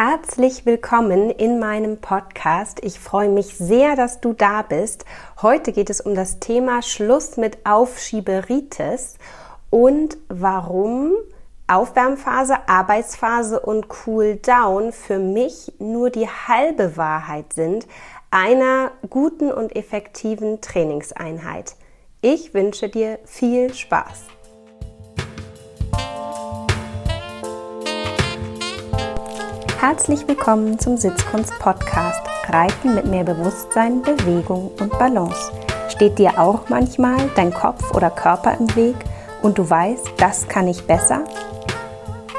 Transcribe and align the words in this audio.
Herzlich 0.00 0.64
willkommen 0.64 1.28
in 1.28 1.58
meinem 1.58 1.96
Podcast. 1.96 2.78
Ich 2.84 3.00
freue 3.00 3.30
mich 3.30 3.56
sehr, 3.58 3.96
dass 3.96 4.20
du 4.20 4.32
da 4.32 4.62
bist. 4.62 5.04
Heute 5.42 5.72
geht 5.72 5.90
es 5.90 6.00
um 6.00 6.14
das 6.14 6.38
Thema 6.38 6.82
Schluss 6.82 7.36
mit 7.36 7.66
Aufschieberitis 7.66 9.16
und 9.70 10.16
warum 10.28 11.14
Aufwärmphase, 11.66 12.68
Arbeitsphase 12.68 13.58
und 13.58 13.88
Cool 14.06 14.36
Down 14.36 14.92
für 14.92 15.18
mich 15.18 15.72
nur 15.80 16.10
die 16.10 16.28
halbe 16.28 16.96
Wahrheit 16.96 17.52
sind 17.52 17.88
einer 18.30 18.92
guten 19.10 19.50
und 19.50 19.74
effektiven 19.74 20.60
Trainingseinheit. 20.60 21.74
Ich 22.20 22.54
wünsche 22.54 22.88
dir 22.88 23.18
viel 23.24 23.74
Spaß. 23.74 24.37
Herzlich 29.80 30.26
willkommen 30.26 30.76
zum 30.80 30.96
Sitzkunst-Podcast 30.96 32.20
Reiten 32.48 32.96
mit 32.96 33.06
mehr 33.06 33.22
Bewusstsein, 33.22 34.02
Bewegung 34.02 34.72
und 34.80 34.90
Balance. 34.98 35.52
Steht 35.88 36.18
dir 36.18 36.36
auch 36.36 36.68
manchmal 36.68 37.16
dein 37.36 37.54
Kopf 37.54 37.94
oder 37.94 38.10
Körper 38.10 38.56
im 38.58 38.74
Weg 38.74 38.96
und 39.40 39.56
du 39.56 39.70
weißt, 39.70 40.14
das 40.16 40.48
kann 40.48 40.66
ich 40.66 40.84
besser? 40.84 41.22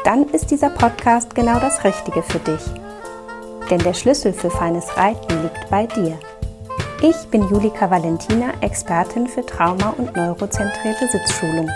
Dann 0.04 0.26
ist 0.26 0.52
dieser 0.52 0.70
Podcast 0.70 1.34
genau 1.34 1.62
das 1.62 1.82
Richtige 1.86 2.24
für 2.24 2.40
dich. 2.40 2.62
Denn 3.70 3.80
der 3.80 3.94
Schlüssel 3.94 4.34
für 4.34 4.52
feines 4.52 4.98
Reiten 4.98 5.42
liegt 5.42 5.70
bei 5.70 5.88
dir. 5.88 6.20
Ich 7.02 7.30
bin 7.30 7.48
Julika 7.48 7.90
Valentina, 7.90 8.48
Expertin 8.60 9.28
für 9.28 9.46
Trauma- 9.46 9.94
und 9.98 10.14
neurozentrierte 10.14 11.08
Sitzschulung, 11.08 11.70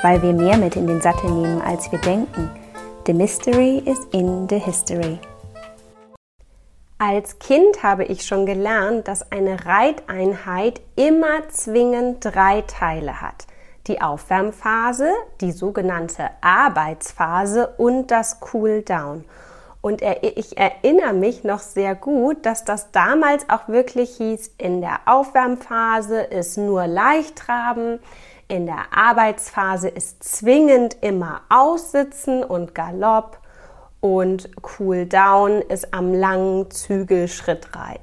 weil 0.00 0.22
wir 0.22 0.32
mehr 0.32 0.56
mit 0.56 0.74
in 0.76 0.86
den 0.86 1.02
Sattel 1.02 1.30
nehmen, 1.32 1.60
als 1.60 1.92
wir 1.92 2.00
denken– 2.00 2.50
The 3.04 3.14
mystery 3.14 3.78
is 3.78 3.98
in 4.12 4.46
the 4.48 4.60
history. 4.60 5.18
Als 6.98 7.40
Kind 7.40 7.82
habe 7.82 8.04
ich 8.04 8.24
schon 8.24 8.46
gelernt, 8.46 9.08
dass 9.08 9.32
eine 9.32 9.66
Reiteinheit 9.66 10.80
immer 10.94 11.48
zwingend 11.48 12.24
drei 12.24 12.62
Teile 12.62 13.20
hat. 13.20 13.48
Die 13.88 14.00
Aufwärmphase, 14.00 15.10
die 15.40 15.50
sogenannte 15.50 16.30
Arbeitsphase 16.42 17.74
und 17.76 18.12
das 18.12 18.38
Cool 18.52 18.82
Down. 18.82 19.24
Und 19.80 20.00
ich 20.00 20.56
erinnere 20.56 21.12
mich 21.12 21.42
noch 21.42 21.58
sehr 21.58 21.96
gut, 21.96 22.46
dass 22.46 22.62
das 22.62 22.92
damals 22.92 23.48
auch 23.50 23.66
wirklich 23.66 24.16
hieß, 24.18 24.52
in 24.58 24.80
der 24.80 25.00
Aufwärmphase 25.06 26.20
ist 26.20 26.56
nur 26.56 26.86
leicht 26.86 27.34
traben, 27.34 27.98
in 28.52 28.66
der 28.66 28.92
Arbeitsphase 28.94 29.88
ist 29.88 30.22
zwingend 30.22 30.98
immer 31.00 31.40
Aussitzen 31.48 32.44
und 32.44 32.74
Galopp 32.74 33.38
und 34.00 34.50
Cool 34.78 35.06
Down 35.06 35.62
ist 35.62 35.94
am 35.94 36.12
langen 36.12 36.70
Zügelschritt 36.70 37.74
reiten. 37.74 38.02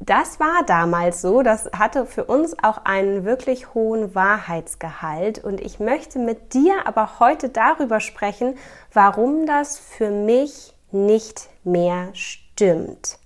Das 0.00 0.40
war 0.40 0.64
damals 0.64 1.20
so, 1.20 1.42
das 1.42 1.68
hatte 1.78 2.06
für 2.06 2.24
uns 2.24 2.56
auch 2.62 2.86
einen 2.86 3.26
wirklich 3.26 3.74
hohen 3.74 4.14
Wahrheitsgehalt 4.14 5.44
und 5.44 5.60
ich 5.60 5.78
möchte 5.78 6.18
mit 6.18 6.54
dir 6.54 6.86
aber 6.86 7.20
heute 7.20 7.50
darüber 7.50 8.00
sprechen, 8.00 8.56
warum 8.94 9.44
das 9.44 9.78
für 9.78 10.10
mich 10.10 10.72
nicht 10.90 11.50
mehr 11.64 12.08
stimmt. 12.14 13.18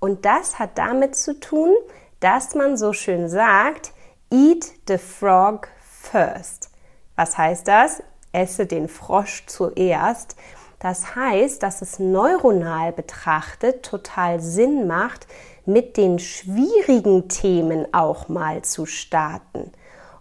Und 0.00 0.24
das 0.24 0.58
hat 0.58 0.76
damit 0.76 1.14
zu 1.14 1.38
tun, 1.38 1.72
dass 2.18 2.56
man 2.56 2.76
so 2.76 2.92
schön 2.92 3.28
sagt, 3.28 3.92
Eat 4.32 4.72
the 4.86 4.96
frog 4.96 5.68
first. 5.80 6.70
Was 7.16 7.36
heißt 7.36 7.66
das? 7.66 8.00
Esse 8.30 8.64
den 8.64 8.88
Frosch 8.88 9.44
zuerst. 9.46 10.36
Das 10.78 11.16
heißt, 11.16 11.60
dass 11.64 11.82
es 11.82 11.98
neuronal 11.98 12.92
betrachtet 12.92 13.84
total 13.84 14.38
Sinn 14.40 14.86
macht, 14.86 15.26
mit 15.66 15.96
den 15.96 16.20
schwierigen 16.20 17.28
Themen 17.28 17.92
auch 17.92 18.28
mal 18.28 18.62
zu 18.62 18.86
starten. 18.86 19.72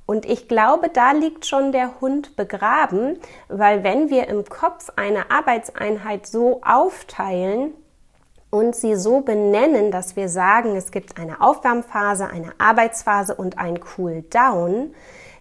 Und 0.08 0.26
ich 0.26 0.48
glaube, 0.48 0.90
da 0.90 1.12
liegt 1.12 1.46
schon 1.46 1.72
der 1.72 2.02
Hund 2.02 2.36
begraben, 2.36 3.20
weil 3.48 3.84
wenn 3.84 4.10
wir 4.10 4.28
im 4.28 4.44
Kopf 4.44 4.90
eine 4.96 5.30
Arbeitseinheit 5.30 6.26
so 6.26 6.62
aufteilen, 6.64 7.76
und 8.52 8.76
sie 8.76 8.96
so 8.96 9.22
benennen, 9.22 9.92
dass 9.92 10.16
wir 10.16 10.30
sagen, 10.30 10.76
es 10.76 10.92
gibt 10.92 11.20
eine 11.20 11.42
Aufwärmphase, 11.42 12.28
eine 12.28 12.54
Arbeitsphase 12.58 13.36
und 13.36 13.58
ein 13.58 13.80
Cool 13.98 14.24
Down, 14.30 14.94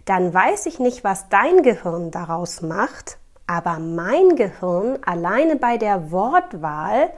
dann 0.04 0.32
weiß 0.32 0.66
ich 0.66 0.78
nicht, 0.78 1.04
was 1.04 1.28
dein 1.28 1.62
Gehirn 1.62 2.10
daraus 2.10 2.62
macht, 2.62 3.18
aber 3.46 3.78
mein 3.78 4.36
Gehirn 4.36 4.98
alleine 5.04 5.56
bei 5.56 5.78
der 5.78 6.10
Wortwahl 6.10 7.10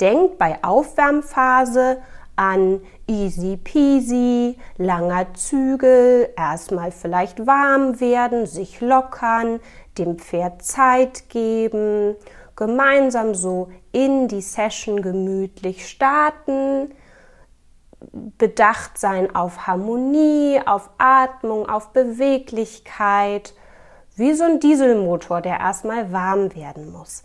denkt 0.00 0.38
bei 0.38 0.62
Aufwärmphase 0.62 1.98
an 2.34 2.80
easy 3.06 3.56
peasy, 3.56 4.58
langer 4.76 5.32
Zügel, 5.34 6.28
erstmal 6.36 6.90
vielleicht 6.90 7.46
warm 7.46 7.98
werden, 8.00 8.46
sich 8.46 8.80
lockern, 8.80 9.60
dem 9.96 10.18
Pferd 10.18 10.62
Zeit 10.62 11.30
geben 11.30 12.16
gemeinsam 12.56 13.34
so 13.34 13.68
in 13.96 14.28
die 14.28 14.42
Session 14.42 15.00
gemütlich 15.00 15.88
starten, 15.88 16.92
bedacht 18.36 18.98
sein 18.98 19.34
auf 19.34 19.66
Harmonie, 19.66 20.60
auf 20.66 20.90
Atmung, 20.98 21.66
auf 21.66 21.94
Beweglichkeit, 21.94 23.54
wie 24.14 24.34
so 24.34 24.44
ein 24.44 24.60
Dieselmotor, 24.60 25.40
der 25.40 25.60
erstmal 25.60 26.12
warm 26.12 26.54
werden 26.54 26.92
muss. 26.92 27.24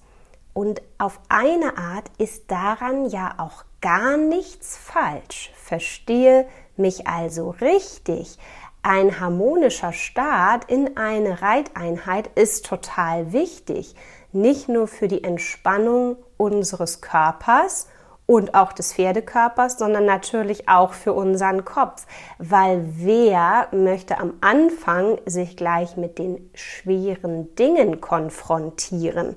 Und 0.54 0.82
auf 0.98 1.20
eine 1.28 1.78
Art 1.78 2.10
ist 2.18 2.50
daran 2.50 3.06
ja 3.10 3.34
auch 3.38 3.66
gar 3.82 4.16
nichts 4.16 4.78
falsch. 4.78 5.52
Verstehe 5.58 6.48
mich 6.78 7.06
also 7.06 7.50
richtig. 7.50 8.38
Ein 8.82 9.20
harmonischer 9.20 9.92
Start 9.92 10.72
in 10.72 10.96
eine 10.96 11.42
Reiteinheit 11.42 12.28
ist 12.36 12.66
total 12.66 13.34
wichtig 13.34 13.94
nicht 14.34 14.70
nur 14.70 14.88
für 14.88 15.08
die 15.08 15.24
Entspannung 15.24 16.18
unseres 16.38 17.02
Körpers 17.02 17.88
und 18.26 18.56
auch 18.56 18.72
des 18.72 18.94
Pferdekörpers, 18.94 19.78
sondern 19.78 20.06
natürlich 20.06 20.70
auch 20.70 20.94
für 20.94 21.14
unseren 21.14 21.66
Kopf, 21.66 22.06
weil 22.38 22.86
wer 22.98 23.68
möchte 23.72 24.18
am 24.20 24.36
Anfang 24.40 25.18
sich 25.26 25.58
gleich 25.58 25.98
mit 25.98 26.18
den 26.18 26.50
schweren 26.54 27.54
Dingen 27.56 28.00
konfrontieren? 28.00 29.36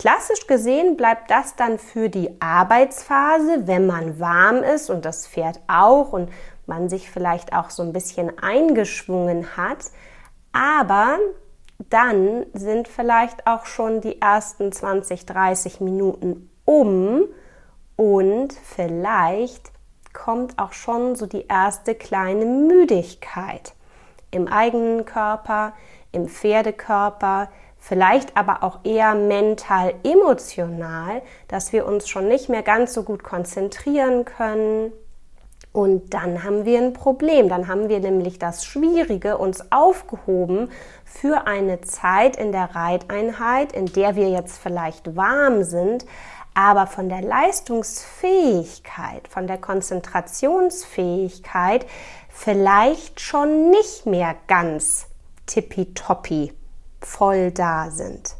Klassisch 0.00 0.46
gesehen 0.46 0.96
bleibt 0.96 1.30
das 1.30 1.56
dann 1.56 1.78
für 1.78 2.08
die 2.08 2.40
Arbeitsphase, 2.40 3.66
wenn 3.66 3.86
man 3.86 4.18
warm 4.18 4.62
ist 4.62 4.88
und 4.88 5.04
das 5.04 5.26
Pferd 5.26 5.60
auch 5.68 6.12
und 6.12 6.30
man 6.66 6.88
sich 6.88 7.10
vielleicht 7.10 7.52
auch 7.52 7.68
so 7.68 7.82
ein 7.82 7.92
bisschen 7.92 8.38
eingeschwungen 8.42 9.58
hat. 9.58 9.84
Aber 10.52 11.18
dann 11.88 12.46
sind 12.52 12.88
vielleicht 12.88 13.46
auch 13.46 13.66
schon 13.66 14.00
die 14.00 14.20
ersten 14.20 14.70
20, 14.70 15.24
30 15.26 15.80
Minuten 15.80 16.50
um 16.64 17.24
und 17.96 18.52
vielleicht 18.52 19.72
kommt 20.12 20.58
auch 20.58 20.72
schon 20.72 21.14
so 21.16 21.26
die 21.26 21.46
erste 21.46 21.94
kleine 21.94 22.44
Müdigkeit 22.44 23.74
im 24.30 24.48
eigenen 24.48 25.04
Körper, 25.04 25.72
im 26.12 26.28
Pferdekörper, 26.28 27.48
vielleicht 27.78 28.36
aber 28.36 28.62
auch 28.62 28.80
eher 28.84 29.14
mental 29.14 29.94
emotional, 30.04 31.22
dass 31.48 31.72
wir 31.72 31.86
uns 31.86 32.08
schon 32.08 32.28
nicht 32.28 32.48
mehr 32.48 32.62
ganz 32.62 32.92
so 32.92 33.02
gut 33.02 33.22
konzentrieren 33.22 34.24
können, 34.24 34.92
und 35.72 36.14
dann 36.14 36.42
haben 36.42 36.64
wir 36.64 36.80
ein 36.80 36.92
Problem. 36.92 37.48
Dann 37.48 37.68
haben 37.68 37.88
wir 37.88 38.00
nämlich 38.00 38.40
das 38.40 38.64
Schwierige 38.64 39.38
uns 39.38 39.70
aufgehoben 39.70 40.68
für 41.04 41.46
eine 41.46 41.80
Zeit 41.82 42.34
in 42.36 42.50
der 42.52 42.74
Reiteinheit, 42.74 43.72
in 43.72 43.86
der 43.86 44.16
wir 44.16 44.30
jetzt 44.30 44.58
vielleicht 44.58 45.14
warm 45.14 45.62
sind, 45.62 46.06
aber 46.54 46.88
von 46.88 47.08
der 47.08 47.22
Leistungsfähigkeit, 47.22 49.28
von 49.28 49.46
der 49.46 49.58
Konzentrationsfähigkeit 49.58 51.86
vielleicht 52.28 53.20
schon 53.20 53.70
nicht 53.70 54.06
mehr 54.06 54.34
ganz 54.48 55.06
tippitoppi 55.46 56.52
voll 57.00 57.52
da 57.52 57.90
sind. 57.90 58.34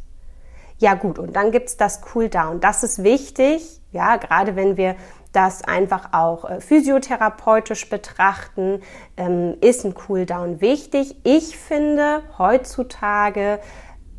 Ja 0.79 0.95
gut, 0.95 1.17
und 1.19 1.37
dann 1.37 1.53
gibt's 1.53 1.77
das 1.77 2.01
Cooldown. 2.01 2.61
Das 2.61 2.83
ist 2.83 3.05
wichtig, 3.05 3.81
ja, 3.93 4.17
gerade 4.17 4.57
wenn 4.57 4.77
wir 4.77 4.97
das 5.33 5.63
einfach 5.63 6.13
auch 6.13 6.49
äh, 6.49 6.61
physiotherapeutisch 6.61 7.89
betrachten, 7.89 8.83
ähm, 9.17 9.57
ist 9.61 9.85
ein 9.85 9.95
Cooldown 9.95 10.61
wichtig. 10.61 11.17
Ich 11.25 11.57
finde, 11.57 12.23
heutzutage 12.39 13.61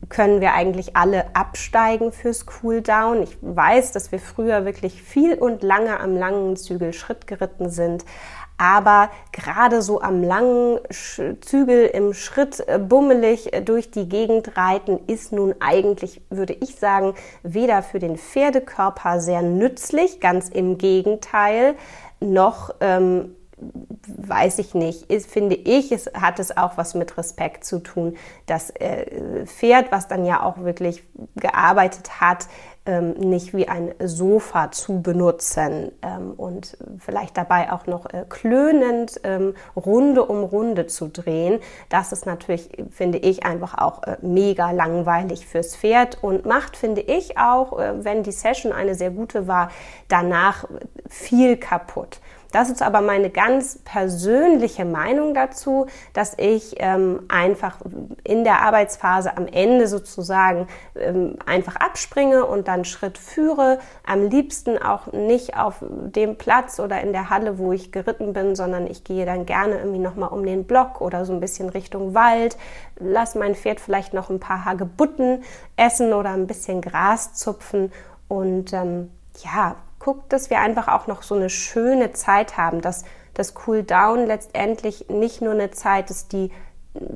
können 0.10 0.42
wir 0.42 0.54
eigentlich 0.54 0.96
alle 0.96 1.36
absteigen 1.36 2.12
fürs 2.12 2.46
Cooldown. 2.46 3.24
Ich 3.24 3.38
weiß, 3.42 3.92
dass 3.92 4.12
wir 4.12 4.20
früher 4.20 4.66
wirklich 4.66 5.02
viel 5.02 5.36
und 5.36 5.64
lange 5.64 6.00
am 6.00 6.16
langen 6.16 6.56
Zügel 6.56 6.94
Schritt 6.94 7.28
geritten 7.28 7.70
sind. 7.70 8.04
Aber 8.62 9.10
gerade 9.32 9.82
so 9.82 10.02
am 10.02 10.22
langen 10.22 10.80
Zügel 10.92 11.88
im 11.88 12.14
Schritt 12.14 12.64
äh, 12.68 12.78
bummelig 12.78 13.52
äh, 13.54 13.62
durch 13.62 13.90
die 13.90 14.08
Gegend 14.08 14.56
reiten 14.56 15.00
ist 15.08 15.32
nun 15.32 15.56
eigentlich, 15.60 16.22
würde 16.30 16.54
ich 16.54 16.76
sagen, 16.76 17.16
weder 17.42 17.82
für 17.82 17.98
den 17.98 18.18
Pferdekörper 18.18 19.20
sehr 19.20 19.42
nützlich, 19.42 20.20
ganz 20.20 20.48
im 20.48 20.78
Gegenteil, 20.78 21.74
noch 22.20 22.76
ähm, 22.82 23.36
weiß 24.18 24.60
ich 24.60 24.74
nicht, 24.74 25.10
ist, 25.10 25.30
finde 25.30 25.56
ich, 25.56 25.92
es 25.92 26.10
hat 26.14 26.40
es 26.40 26.56
auch 26.56 26.78
was 26.78 26.94
mit 26.94 27.18
Respekt 27.18 27.66
zu 27.66 27.80
tun. 27.80 28.18
Das 28.46 28.70
äh, 28.72 29.46
Pferd, 29.46 29.92
was 29.92 30.08
dann 30.08 30.26
ja 30.26 30.44
auch 30.44 30.58
wirklich 30.60 31.04
gearbeitet 31.36 32.22
hat, 32.22 32.48
ähm, 32.86 33.12
nicht 33.12 33.54
wie 33.54 33.68
ein 33.68 33.94
Sofa 34.04 34.72
zu 34.72 35.04
benutzen 35.04 35.92
ähm, 36.02 36.34
und 36.36 36.78
vielleicht 36.98 37.38
dabei 37.38 37.72
auch 37.72 37.86
noch 37.86 38.08
äh, 38.08 38.26
klönend 38.28 39.22
ähm, 39.24 39.54
Runde 39.76 40.26
um 40.26 40.44
Runde 40.44 40.88
zu 40.88 41.08
drehen. 41.08 41.60
Das 41.90 42.12
ist 42.12 42.26
natürlich, 42.26 42.70
finde 42.90 43.20
ich, 43.20 43.46
einfach 43.46 43.78
auch 43.78 44.02
äh, 44.04 44.18
mega 44.22 44.72
langweilig 44.72 45.46
fürs 45.46 45.76
Pferd 45.76 46.24
und 46.24 46.46
macht, 46.46 46.76
finde 46.76 47.02
ich 47.02 47.38
auch, 47.38 47.80
äh, 47.80 48.04
wenn 48.04 48.24
die 48.24 48.32
Session 48.32 48.72
eine 48.72 48.96
sehr 48.96 49.12
gute 49.12 49.48
war, 49.48 49.70
danach 50.08 50.66
viel 51.08 51.58
kaputt. 51.58 52.20
Das 52.52 52.70
ist 52.70 52.82
aber 52.82 53.02
meine 53.02 53.30
ganz 53.30 53.80
persönliche 53.84 54.86
Meinung 54.86 55.34
dazu, 55.34 55.88
dass 56.14 56.38
ich 56.38 56.76
ähm, 56.78 57.24
einfach 57.30 57.78
in 58.24 58.44
der 58.44 58.62
Arbeitsphase 58.62 59.38
am 59.38 59.48
Ende 59.48 59.88
sozusagen 59.88 60.68
ähm, 60.96 61.36
einfach 61.46 61.78
abspringe 61.78 62.46
und 62.46 62.68
dann 62.68 62.86
Schritt 62.86 63.18
führe. 63.18 63.80
Am 64.06 64.30
liebsten 64.30 64.78
auch 64.78 65.12
nicht 65.14 65.58
auf 65.58 65.76
dem 65.82 66.38
Platz 66.38 66.80
oder 66.80 67.02
in 67.02 67.14
der 67.14 67.30
Halle, 67.30 67.58
wo 67.58 67.72
ich 67.72 67.92
geritten 67.92 68.34
bin, 68.34 68.56
sondern 68.56 68.88
ich 68.88 69.04
gehe 69.04 69.26
dann 69.26 69.46
gerne 69.46 69.78
irgendwie 69.78 70.00
nochmal 70.00 70.30
um 70.30 70.46
den 70.46 70.66
Block 70.66 71.02
oder 71.02 71.26
so 71.26 71.34
ein 71.34 71.40
bisschen 71.40 71.70
Richtung 71.70 72.14
Wald, 72.14 72.58
lass 73.00 73.36
mein 73.36 73.56
Pferd 73.56 73.80
vielleicht 73.80 74.14
noch 74.14 74.30
ein 74.30 74.40
paar 74.40 74.66
Hagebutten 74.66 75.44
essen 75.76 76.14
oder 76.14 76.32
ein 76.32 76.48
bisschen 76.48 76.82
Gras 76.82 77.34
zupfen 77.34 77.92
und 78.28 78.74
ähm, 78.74 79.12
ja, 79.44 79.76
guckt, 80.04 80.34
dass 80.34 80.50
wir 80.50 80.60
einfach 80.60 80.88
auch 80.88 81.08
noch 81.08 81.22
so 81.24 81.36
eine 81.36 81.50
schöne 81.50 82.12
Zeit 82.12 82.58
haben, 82.58 82.82
dass 82.82 83.06
das 83.34 83.54
Cool 83.66 83.84
Down 83.84 84.26
letztendlich 84.26 85.10
nicht 85.10 85.42
nur 85.42 85.54
eine 85.54 85.72
Zeit 85.72 86.10
ist, 86.10 86.34
die 86.34 86.52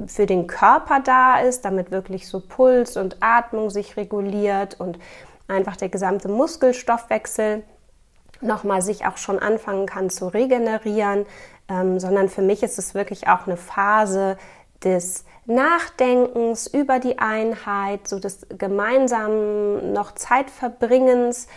für 0.07 0.25
den 0.25 0.47
Körper 0.47 1.01
da 1.01 1.39
ist, 1.39 1.65
damit 1.65 1.91
wirklich 1.91 2.27
so 2.27 2.39
Puls 2.39 2.95
und 2.95 3.17
Atmung 3.19 3.69
sich 3.69 3.97
reguliert 3.97 4.79
und 4.79 4.99
einfach 5.47 5.75
der 5.75 5.89
gesamte 5.89 6.29
Muskelstoffwechsel 6.29 7.63
nochmal 8.41 8.81
sich 8.81 9.05
auch 9.05 9.17
schon 9.17 9.39
anfangen 9.39 9.85
kann 9.85 10.09
zu 10.09 10.27
regenerieren, 10.27 11.25
ähm, 11.67 11.99
sondern 11.99 12.29
für 12.29 12.41
mich 12.41 12.63
ist 12.63 12.77
es 12.77 12.93
wirklich 12.93 13.27
auch 13.27 13.47
eine 13.47 13.57
Phase 13.57 14.37
des 14.83 15.25
Nachdenkens 15.45 16.67
über 16.67 16.99
die 16.99 17.19
Einheit, 17.19 18.07
so 18.07 18.19
des 18.19 18.47
gemeinsamen 18.57 19.93
noch 19.93 20.13
Zeitverbringens, 20.13 21.47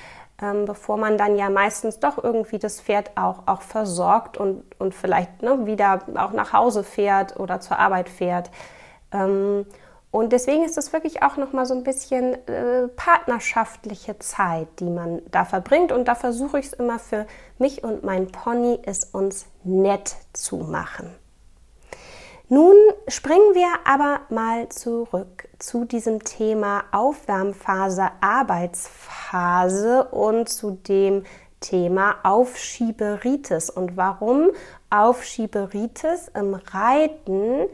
ähm, 0.40 0.64
bevor 0.64 0.96
man 0.96 1.19
dann 1.19 1.37
ja 1.37 1.50
meistens 1.50 1.99
doch 1.99 2.23
irgendwie 2.23 2.58
das 2.58 2.81
Pferd 2.81 3.11
auch, 3.17 3.43
auch 3.46 3.62
versorgt 3.62 4.37
und, 4.37 4.62
und 4.79 4.94
vielleicht 4.94 5.43
ne, 5.43 5.67
wieder 5.67 6.00
auch 6.14 6.32
nach 6.32 6.52
Hause 6.52 6.85
fährt 6.85 7.38
oder 7.38 7.61
zur 7.61 7.79
Arbeit 7.79 8.08
fährt. 8.08 8.50
Ähm, 9.12 9.67
und 10.11 10.32
deswegen 10.32 10.64
ist 10.64 10.79
es 10.79 10.93
wirklich 10.93 11.23
auch 11.23 11.37
nochmal 11.37 11.67
so 11.67 11.75
ein 11.75 11.85
bisschen 11.85 12.35
äh, 12.49 12.88
partnerschaftliche 12.88 14.19
Zeit, 14.19 14.69
die 14.81 14.88
man 14.88 15.20
da 15.31 15.44
verbringt. 15.44 15.93
Und 15.93 16.08
da 16.08 16.14
versuche 16.14 16.58
ich 16.58 16.67
es 16.67 16.73
immer 16.73 16.99
für 16.99 17.26
mich 17.58 17.85
und 17.85 18.05
mein 18.05 18.29
Pony, 18.29 18.79
es 18.85 19.05
uns 19.05 19.46
nett 19.64 20.17
zu 20.32 20.56
machen. 20.56 21.14
Nun 22.50 22.77
springen 23.09 23.55
wir 23.55 23.69
aber 23.85 24.21
mal 24.31 24.71
zurück 24.71 25.50
zu 25.59 25.85
diesem 25.85 26.25
Thema 26.25 26.85
Aufwärmphase, 26.93 28.09
Arbeitsphase 28.23 30.05
und 30.05 30.49
zu 30.49 30.71
dem 30.71 31.25
Thema 31.61 32.17
Aufschieberitis 32.23 33.69
und 33.69 33.99
warum 33.99 34.49
Aufschieberitis 34.89 36.29
im 36.35 36.55
Reiten 36.55 37.67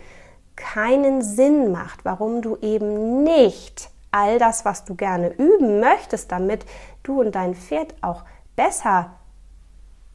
keinen 0.57 1.23
Sinn 1.23 1.71
macht, 1.71 2.05
warum 2.05 2.43
du 2.43 2.57
eben 2.57 3.23
nicht 3.23 3.91
all 4.11 4.41
das, 4.41 4.65
was 4.65 4.85
du 4.85 4.97
gerne 4.97 5.33
üben 5.35 5.79
möchtest, 5.79 6.33
damit 6.33 6.67
du 7.05 7.21
und 7.21 7.37
dein 7.37 7.55
Pferd 7.55 7.95
auch 8.01 8.25
besser 8.57 9.13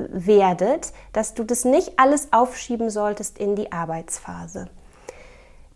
werdet, 0.10 0.94
dass 1.14 1.34
du 1.34 1.44
das 1.44 1.66
nicht 1.66 2.00
alles 2.00 2.32
aufschieben 2.32 2.90
solltest 2.90 3.38
in 3.38 3.56
die 3.56 3.72
Arbeitsphase. 3.72 4.68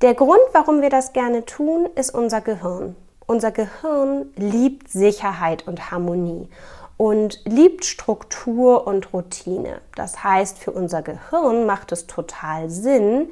Der 0.02 0.14
Grund, 0.14 0.42
warum 0.52 0.82
wir 0.82 0.90
das 0.90 1.14
gerne 1.14 1.46
tun, 1.46 1.88
ist 1.96 2.14
unser 2.14 2.42
Gehirn. 2.42 2.96
Unser 3.26 3.52
Gehirn 3.52 4.26
liebt 4.36 4.90
Sicherheit 4.90 5.68
und 5.68 5.92
Harmonie 5.92 6.50
und 6.98 7.40
liebt 7.46 7.86
Struktur 7.86 8.86
und 8.86 9.14
Routine. 9.14 9.82
Das 9.96 10.24
heißt, 10.24 10.60
für 10.60 10.72
unser 10.72 11.02
Gehirn 11.02 11.66
macht 11.66 11.92
es 11.92 12.06
total 12.08 12.70
Sinn, 12.70 13.30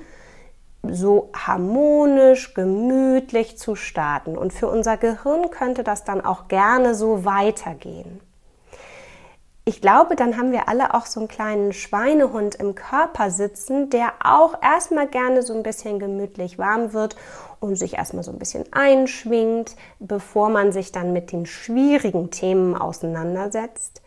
so 0.84 1.30
harmonisch, 1.34 2.54
gemütlich 2.54 3.58
zu 3.58 3.76
starten. 3.76 4.38
Und 4.38 4.54
für 4.54 4.68
unser 4.68 4.98
Gehirn 4.98 5.52
könnte 5.52 5.84
das 5.84 6.06
dann 6.06 6.24
auch 6.24 6.48
gerne 6.48 6.96
so 6.96 7.26
weitergehen 7.26 8.22
ich 9.64 9.80
glaube, 9.80 10.16
dann 10.16 10.38
haben 10.38 10.52
wir 10.52 10.68
alle 10.68 10.96
auch 10.96 11.06
so 11.06 11.20
einen 11.20 11.30
kleinen 11.30 11.72
Schweinehund 11.72 12.56
im 12.56 12.74
Körper 12.74 13.30
sitzen, 13.30 13.92
der 13.92 14.14
auch 14.24 14.56
erstmal 14.62 15.08
gerne 15.08 15.44
so 15.44 15.54
ein 15.54 15.62
bisschen 15.62 16.00
gemütlich 16.00 16.58
warm 16.58 16.94
wird 16.94 17.16
und 17.60 17.76
sich 17.76 17.94
erstmal 17.94 18.24
so 18.24 18.32
ein 18.32 18.40
bisschen 18.40 18.66
einschwingt, 18.74 19.76
bevor 20.00 20.50
man 20.50 20.72
sich 20.72 20.92
dann 20.92 21.14
mit 21.14 21.32
den 21.32 21.46
schwierigen 21.46 22.32
Themen 22.32 22.76
auseinandersetzt. 22.76 24.02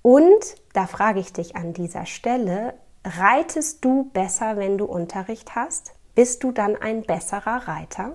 Und 0.00 0.56
da 0.72 0.86
frage 0.86 1.20
ich 1.20 1.34
dich 1.34 1.54
an 1.54 1.74
dieser 1.74 2.06
Stelle, 2.06 2.74
reitest 3.04 3.84
du 3.84 4.10
besser, 4.14 4.56
wenn 4.56 4.78
du 4.78 4.86
Unterricht 4.86 5.54
hast? 5.54 5.92
Bist 6.14 6.42
du 6.44 6.50
dann 6.50 6.76
ein 6.76 7.02
besserer 7.02 7.68
Reiter? 7.68 8.12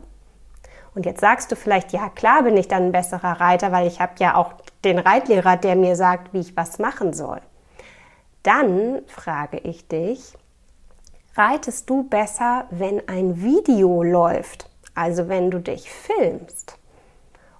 Und 0.97 1.05
jetzt 1.05 1.21
sagst 1.21 1.51
du 1.51 1.55
vielleicht, 1.55 1.93
ja 1.93 2.09
klar 2.09 2.41
bin 2.41 2.57
ich 2.57 2.67
dann 2.67 2.85
ein 2.85 2.91
besserer 2.91 3.39
Reiter, 3.39 3.71
weil 3.71 3.85
ich 3.85 4.01
habe 4.01 4.13
ja 4.17 4.33
auch 4.33 4.53
den 4.83 4.97
Reitlehrer, 4.97 5.55
der 5.55 5.75
mir 5.75 5.95
sagt, 5.95 6.33
wie 6.33 6.39
ich 6.39 6.57
was 6.57 6.79
machen 6.79 7.13
soll. 7.13 7.39
Dann 8.41 9.03
frage 9.05 9.59
ich 9.59 9.87
dich, 9.87 10.33
reitest 11.35 11.87
du 11.87 12.01
besser, 12.01 12.65
wenn 12.71 13.07
ein 13.07 13.43
Video 13.43 14.01
läuft, 14.01 14.71
also 14.95 15.29
wenn 15.29 15.51
du 15.51 15.59
dich 15.59 15.87
filmst? 15.91 16.79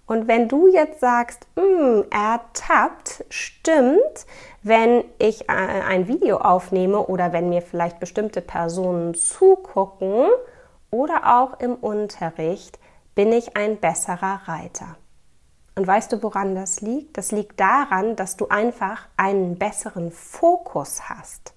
Und 0.07 0.27
wenn 0.27 0.47
du 0.47 0.67
jetzt 0.67 0.99
sagst, 0.99 1.45
hm, 1.55 2.05
ertappt, 2.09 3.23
stimmt, 3.29 4.25
wenn 4.63 5.03
ich 5.19 5.47
ein 5.47 6.07
Video 6.07 6.37
aufnehme 6.37 7.05
oder 7.05 7.33
wenn 7.33 7.49
mir 7.49 7.61
vielleicht 7.61 7.99
bestimmte 7.99 8.41
Personen 8.41 9.13
zugucken 9.13 10.25
oder 10.89 11.39
auch 11.39 11.59
im 11.59 11.75
Unterricht, 11.75 12.79
bin 13.17 13.33
ich 13.33 13.57
ein 13.57 13.77
besserer 13.77 14.41
Reiter. 14.45 14.95
Und 15.75 15.87
weißt 15.87 16.11
du, 16.11 16.21
woran 16.21 16.53
das 16.53 16.81
liegt? 16.81 17.17
Das 17.17 17.31
liegt 17.31 17.59
daran, 17.59 18.15
dass 18.15 18.37
du 18.37 18.49
einfach 18.49 19.07
einen 19.17 19.57
besseren 19.57 20.11
Fokus 20.11 21.09
hast. 21.09 21.55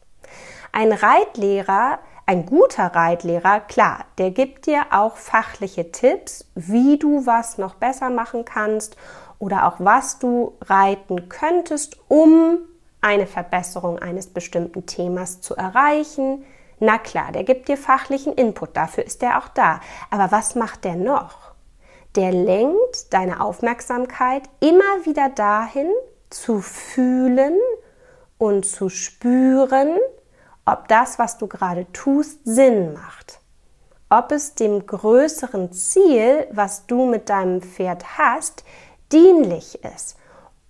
Ein 0.73 0.90
Reitlehrer, 0.90 1.99
ein 2.25 2.47
guter 2.47 2.87
Reitlehrer, 2.87 3.61
klar, 3.61 4.07
der 4.17 4.31
gibt 4.31 4.64
dir 4.64 4.87
auch 4.90 5.17
fachliche 5.17 5.93
Tipps, 5.93 6.50
wie 6.55 6.97
du 6.97 7.26
was 7.26 7.59
noch 7.59 7.75
besser 7.75 8.09
machen 8.09 8.47
kannst 8.47 8.97
oder 9.38 9.67
auch 9.67 9.76
was 9.81 10.19
du 10.19 10.57
reiten 10.62 11.29
könntest, 11.29 11.99
um 12.09 12.61
eine 13.02 13.26
Verbesserung 13.26 13.99
eines 13.99 14.29
bestimmten 14.29 14.87
Themas 14.87 15.43
zu 15.43 15.57
erreichen. 15.57 16.43
Na 16.79 16.97
klar, 16.97 17.33
der 17.33 17.45
gibt 17.45 17.69
dir 17.69 17.76
fachlichen 17.76 18.33
Input, 18.33 18.79
dafür 18.79 19.05
ist 19.05 19.23
er 19.23 19.37
auch 19.37 19.49
da. 19.49 19.81
Aber 20.11 20.33
was 20.33 20.55
macht 20.55 20.85
der 20.85 20.97
noch? 20.97 21.50
Der 22.17 22.33
lenkt 22.33 23.12
deine 23.12 23.40
Aufmerksamkeit 23.40 24.43
immer 24.61 25.05
wieder 25.05 25.29
dahin, 25.29 25.90
zu 26.31 26.61
fühlen 26.61 27.59
und 28.38 28.64
zu 28.64 28.88
spüren, 28.88 29.99
ob 30.64 30.88
das, 30.88 31.19
was 31.19 31.38
du 31.38 31.47
gerade 31.47 31.90
tust, 31.93 32.40
Sinn 32.45 32.93
macht. 32.93 33.40
Ob 34.09 34.33
es 34.33 34.55
dem 34.55 34.87
größeren 34.87 35.73
Ziel, 35.73 36.47
was 36.50 36.87
du 36.87 37.07
mit 37.07 37.29
deinem 37.29 37.62
Pferd 37.62 38.19
hast, 38.19 38.64
dienlich 39.12 39.85
ist. 39.85 40.17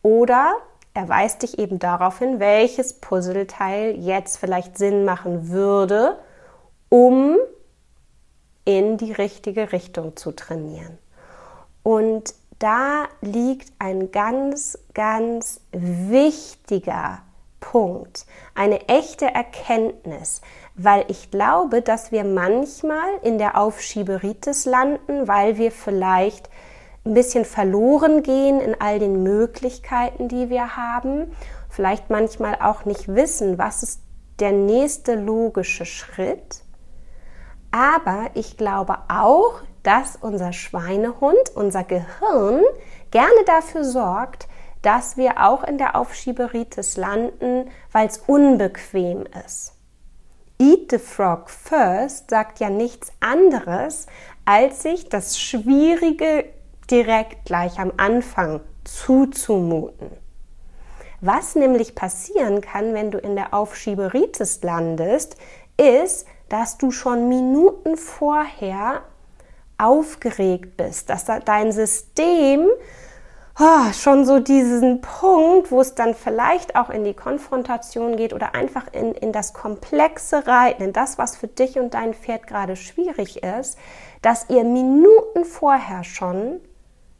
Oder 0.02 0.54
er 0.94 1.08
weist 1.08 1.42
dich 1.42 1.58
eben 1.58 1.78
darauf 1.78 2.18
hin, 2.18 2.40
welches 2.40 2.94
Puzzleteil 3.00 3.96
jetzt 3.96 4.38
vielleicht 4.38 4.76
Sinn 4.76 5.04
machen 5.04 5.48
würde, 5.48 6.18
um 6.88 7.36
in 8.64 8.96
die 8.96 9.12
richtige 9.12 9.72
Richtung 9.72 10.16
zu 10.16 10.32
trainieren. 10.32 10.98
Und 11.82 12.34
da 12.58 13.04
liegt 13.20 13.72
ein 13.78 14.10
ganz, 14.10 14.78
ganz 14.92 15.60
wichtiger 15.72 17.22
Punkt. 17.60 18.26
Eine 18.54 18.88
echte 18.88 19.26
Erkenntnis, 19.26 20.40
weil 20.74 21.04
ich 21.08 21.30
glaube, 21.30 21.82
dass 21.82 22.12
wir 22.12 22.24
manchmal 22.24 23.08
in 23.22 23.38
der 23.38 23.58
Aufschieberitis 23.58 24.64
landen, 24.64 25.28
weil 25.28 25.56
wir 25.56 25.72
vielleicht 25.72 26.50
ein 27.04 27.14
bisschen 27.14 27.44
verloren 27.44 28.22
gehen 28.22 28.60
in 28.60 28.78
all 28.78 28.98
den 28.98 29.22
Möglichkeiten, 29.22 30.28
die 30.28 30.50
wir 30.50 30.76
haben, 30.76 31.32
vielleicht 31.68 32.10
manchmal 32.10 32.56
auch 32.60 32.84
nicht 32.84 33.08
wissen, 33.08 33.58
was 33.58 33.82
ist 33.82 34.02
der 34.38 34.52
nächste 34.52 35.14
logische 35.14 35.86
Schritt. 35.86 36.62
Aber 37.70 38.30
ich 38.34 38.56
glaube 38.56 38.98
auch, 39.08 39.60
dass 39.82 40.16
unser 40.16 40.52
Schweinehund, 40.52 41.50
unser 41.54 41.84
Gehirn 41.84 42.62
gerne 43.10 43.44
dafür 43.46 43.84
sorgt, 43.84 44.48
dass 44.82 45.16
wir 45.16 45.44
auch 45.46 45.62
in 45.64 45.78
der 45.78 45.96
Aufschieberitis 45.96 46.96
landen, 46.96 47.70
weil 47.92 48.06
es 48.06 48.18
unbequem 48.26 49.24
ist. 49.46 49.74
Eat 50.58 50.90
the 50.90 50.98
Frog 50.98 51.48
First 51.48 52.30
sagt 52.30 52.60
ja 52.60 52.68
nichts 52.68 53.12
anderes, 53.20 54.06
als 54.44 54.82
sich 54.82 55.08
das 55.08 55.38
Schwierige 55.40 56.44
direkt 56.90 57.46
gleich 57.46 57.78
am 57.78 57.92
Anfang 57.96 58.60
zuzumuten. 58.84 60.10
Was 61.22 61.54
nämlich 61.54 61.94
passieren 61.94 62.60
kann, 62.60 62.94
wenn 62.94 63.10
du 63.10 63.18
in 63.18 63.36
der 63.36 63.52
Aufschieberitis 63.52 64.62
landest, 64.62 65.36
ist, 65.76 66.26
dass 66.48 66.78
du 66.78 66.90
schon 66.90 67.28
Minuten 67.28 67.96
vorher 67.96 69.02
aufgeregt 69.80 70.76
bist, 70.76 71.10
dass 71.10 71.24
dein 71.24 71.72
System 71.72 72.68
oh, 73.58 73.92
schon 73.92 74.24
so 74.24 74.40
diesen 74.40 75.00
Punkt, 75.00 75.70
wo 75.70 75.80
es 75.80 75.94
dann 75.94 76.14
vielleicht 76.14 76.76
auch 76.76 76.90
in 76.90 77.04
die 77.04 77.14
Konfrontation 77.14 78.16
geht 78.16 78.32
oder 78.32 78.54
einfach 78.54 78.86
in, 78.92 79.12
in 79.12 79.32
das 79.32 79.52
komplexe 79.52 80.46
Reiten, 80.46 80.82
in 80.82 80.92
das, 80.92 81.18
was 81.18 81.36
für 81.36 81.48
dich 81.48 81.78
und 81.78 81.94
dein 81.94 82.14
Pferd 82.14 82.46
gerade 82.46 82.76
schwierig 82.76 83.42
ist, 83.42 83.78
dass 84.22 84.48
ihr 84.48 84.64
Minuten 84.64 85.44
vorher 85.44 86.04
schon, 86.04 86.60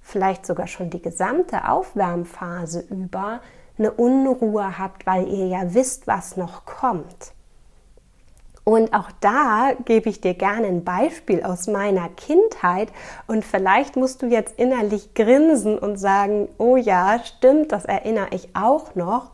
vielleicht 0.01 0.47
sogar 0.47 0.67
schon 0.67 0.91
die 0.91 1.03
gesamte 1.03 1.69
Aufwärmphase 1.69 2.85
über, 2.91 3.41
eine 3.79 3.93
Unruhe 3.93 4.79
habt, 4.79 5.07
weil 5.07 5.27
ihr 5.29 5.47
ja 5.47 5.75
wisst, 5.75 6.07
was 6.07 6.37
noch 6.37 6.67
kommt. 6.67 7.33
Und 8.65 8.93
auch 8.93 9.11
da 9.21 9.73
gebe 9.85 10.09
ich 10.11 10.21
dir 10.21 10.35
gerne 10.35 10.67
ein 10.67 10.85
Beispiel 10.85 11.43
aus 11.43 11.67
meiner 11.67 12.09
Kindheit. 12.11 12.93
Und 13.27 13.45
vielleicht 13.45 13.97
musst 13.97 14.23
du 14.23 14.27
jetzt 14.27 14.59
innerlich 14.59 15.15
grinsen 15.15 15.79
und 15.79 15.97
sagen, 15.97 16.49
oh 16.59 16.77
ja, 16.77 17.21
stimmt, 17.25 17.73
das 17.73 17.85
erinnere 17.85 18.29
ich 18.33 18.55
auch 18.55 18.95
noch. 18.95 19.31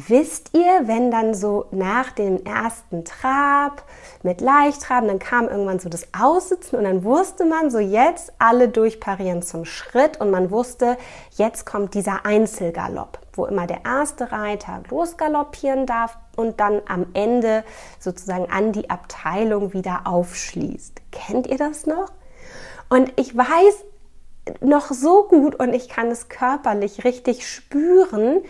Wisst 0.00 0.56
ihr, 0.56 0.86
wenn 0.86 1.10
dann 1.10 1.34
so 1.34 1.66
nach 1.72 2.12
dem 2.12 2.44
ersten 2.44 3.04
Trab 3.04 3.82
mit 4.22 4.40
Leichttraben, 4.40 5.08
dann 5.08 5.18
kam 5.18 5.48
irgendwann 5.48 5.80
so 5.80 5.88
das 5.88 6.06
Aussitzen 6.16 6.78
und 6.78 6.84
dann 6.84 7.02
wusste 7.02 7.44
man 7.44 7.72
so 7.72 7.80
jetzt 7.80 8.32
alle 8.38 8.68
durchparieren 8.68 9.42
zum 9.42 9.64
Schritt. 9.64 10.20
Und 10.20 10.30
man 10.30 10.52
wusste, 10.52 10.96
jetzt 11.32 11.66
kommt 11.66 11.94
dieser 11.94 12.24
Einzelgalopp, 12.24 13.18
wo 13.38 13.46
immer 13.46 13.66
der 13.66 13.84
erste 13.84 14.32
Reiter 14.32 14.82
losgaloppieren 14.90 15.86
darf 15.86 16.18
und 16.36 16.60
dann 16.60 16.82
am 16.88 17.06
Ende 17.14 17.64
sozusagen 17.98 18.50
an 18.50 18.72
die 18.72 18.90
Abteilung 18.90 19.72
wieder 19.72 20.02
aufschließt. 20.04 21.00
Kennt 21.12 21.46
ihr 21.46 21.56
das 21.56 21.86
noch? 21.86 22.12
Und 22.88 23.12
ich 23.16 23.36
weiß 23.36 23.84
noch 24.60 24.90
so 24.90 25.24
gut 25.24 25.54
und 25.54 25.72
ich 25.74 25.88
kann 25.88 26.08
es 26.08 26.28
körperlich 26.28 27.04
richtig 27.04 27.48
spüren, 27.48 28.40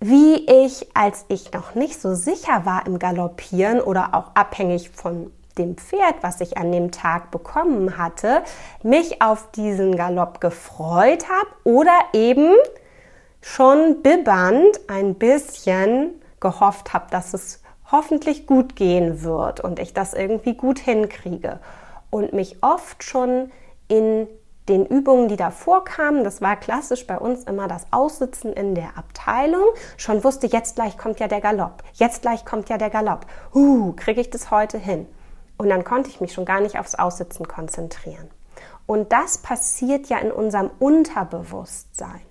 wie 0.00 0.46
ich, 0.46 0.94
als 0.94 1.24
ich 1.28 1.52
noch 1.52 1.74
nicht 1.74 2.00
so 2.00 2.14
sicher 2.14 2.64
war 2.64 2.86
im 2.86 2.98
Galoppieren 2.98 3.80
oder 3.80 4.14
auch 4.14 4.34
abhängig 4.34 4.90
von 4.90 5.32
dem 5.58 5.76
Pferd, 5.76 6.16
was 6.22 6.40
ich 6.40 6.56
an 6.56 6.70
dem 6.70 6.92
Tag 6.92 7.30
bekommen 7.30 7.98
hatte, 7.98 8.42
mich 8.82 9.20
auf 9.20 9.50
diesen 9.50 9.96
Galopp 9.96 10.40
gefreut 10.40 11.24
habe 11.28 11.50
oder 11.64 11.98
eben 12.12 12.52
schon 13.40 14.02
bibbernd 14.02 14.80
ein 14.88 15.14
bisschen 15.14 16.20
gehofft 16.40 16.92
habe, 16.92 17.06
dass 17.10 17.34
es 17.34 17.62
hoffentlich 17.90 18.46
gut 18.46 18.76
gehen 18.76 19.22
wird 19.22 19.60
und 19.60 19.78
ich 19.78 19.94
das 19.94 20.14
irgendwie 20.14 20.54
gut 20.54 20.78
hinkriege 20.78 21.60
und 22.10 22.32
mich 22.32 22.62
oft 22.62 23.02
schon 23.02 23.50
in 23.88 24.28
den 24.68 24.84
Übungen, 24.84 25.28
die 25.28 25.36
davor 25.36 25.84
kamen, 25.84 26.24
das 26.24 26.42
war 26.42 26.56
klassisch 26.56 27.06
bei 27.06 27.18
uns 27.18 27.44
immer 27.44 27.68
das 27.68 27.86
Aussitzen 27.90 28.52
in 28.52 28.74
der 28.74 28.98
Abteilung, 28.98 29.64
schon 29.96 30.22
wusste, 30.24 30.46
jetzt 30.46 30.76
gleich 30.76 30.98
kommt 30.98 31.20
ja 31.20 31.28
der 31.28 31.40
Galopp, 31.40 31.82
jetzt 31.94 32.22
gleich 32.22 32.44
kommt 32.44 32.68
ja 32.68 32.76
der 32.76 32.90
Galopp. 32.90 33.26
Uh, 33.54 33.92
kriege 33.94 34.20
ich 34.20 34.28
das 34.30 34.50
heute 34.50 34.78
hin? 34.78 35.06
Und 35.56 35.70
dann 35.70 35.84
konnte 35.84 36.10
ich 36.10 36.20
mich 36.20 36.34
schon 36.34 36.44
gar 36.44 36.60
nicht 36.60 36.78
aufs 36.78 36.94
Aussitzen 36.94 37.48
konzentrieren. 37.48 38.30
Und 38.86 39.12
das 39.12 39.38
passiert 39.38 40.08
ja 40.08 40.18
in 40.18 40.30
unserem 40.30 40.70
Unterbewusstsein. 40.78 42.27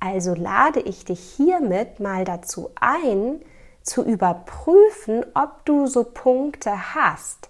Also 0.00 0.34
lade 0.34 0.80
ich 0.80 1.04
dich 1.04 1.20
hiermit 1.36 2.00
mal 2.00 2.24
dazu 2.24 2.70
ein, 2.80 3.40
zu 3.82 4.04
überprüfen, 4.04 5.24
ob 5.34 5.64
du 5.64 5.86
so 5.86 6.04
Punkte 6.04 6.94
hast 6.94 7.48